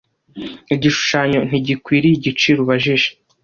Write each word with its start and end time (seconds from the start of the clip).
Igishushanyo 0.73 1.39
ntigikwiye 1.47 2.07
igiciro 2.13 2.59
ubajije. 2.61 3.09